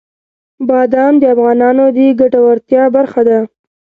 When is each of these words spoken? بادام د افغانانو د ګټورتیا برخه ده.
بادام 0.67 1.13
د 1.19 1.23
افغانانو 1.35 1.85
د 1.95 1.97
ګټورتیا 2.19 2.83
برخه 2.95 3.21
ده. 3.29 3.39